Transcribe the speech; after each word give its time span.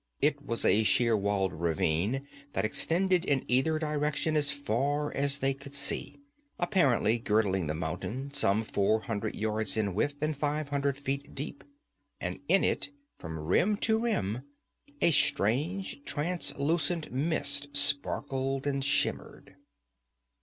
It 0.19 0.43
was 0.43 0.65
a 0.65 0.81
sheer 0.83 1.15
walled 1.15 1.53
ravine 1.53 2.27
that 2.53 2.65
extended 2.65 3.23
in 3.23 3.45
either 3.47 3.77
direction 3.77 4.35
as 4.35 4.49
far 4.49 5.13
as 5.13 5.37
they 5.37 5.53
could 5.53 5.75
see, 5.75 6.17
apparently 6.57 7.19
girdling 7.19 7.67
the 7.67 7.75
mountain, 7.75 8.33
some 8.33 8.63
four 8.63 9.01
hundred 9.01 9.35
yards 9.35 9.77
in 9.77 9.93
width 9.93 10.15
and 10.19 10.35
five 10.35 10.69
hundred 10.69 10.97
feet 10.97 11.35
deep. 11.35 11.63
And 12.19 12.39
in 12.47 12.63
it, 12.63 12.89
from 13.19 13.37
rim 13.37 13.77
to 13.85 13.99
rim, 13.99 14.41
a 15.01 15.11
strange, 15.11 16.03
translucent 16.03 17.11
mist 17.13 17.77
sparkled 17.77 18.65
and 18.65 18.83
shimmered. 18.83 19.55